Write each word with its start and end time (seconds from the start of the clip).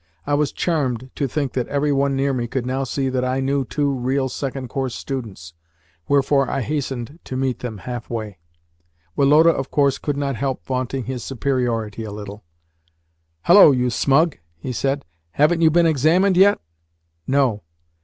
I 0.25 0.33
was 0.33 0.51
charmed 0.51 1.11
to 1.13 1.27
think 1.27 1.53
that 1.53 1.67
every 1.67 1.91
one 1.91 2.15
near 2.15 2.33
me 2.33 2.47
could 2.47 2.65
now 2.65 2.83
see 2.83 3.07
that 3.09 3.23
I 3.23 3.39
knew 3.39 3.63
two 3.63 3.93
real 3.93 4.29
second 4.29 4.67
course 4.67 4.95
students: 4.95 5.53
wherefore 6.07 6.49
I 6.49 6.61
hastened 6.61 7.19
to 7.23 7.37
meet 7.37 7.59
them 7.59 7.77
half 7.77 8.09
way. 8.09 8.39
Woloda, 9.15 9.51
of 9.51 9.69
course, 9.69 9.99
could 9.99 10.17
not 10.17 10.35
help 10.37 10.65
vaunting 10.65 11.03
his 11.03 11.23
superiority 11.23 12.03
a 12.03 12.11
little. 12.11 12.43
"Hullo, 13.45 13.69
you 13.71 13.91
smug!" 13.91 14.39
he 14.57 14.71
said. 14.73 15.05
"Haven't 15.33 15.61
you 15.61 15.69
been 15.69 15.85
examined 15.85 16.35
yet?" 16.35 16.59
"No." 17.27 17.61